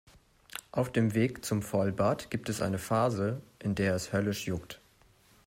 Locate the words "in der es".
3.59-4.11